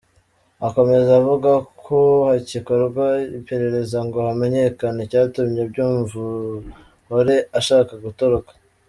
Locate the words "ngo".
4.05-4.17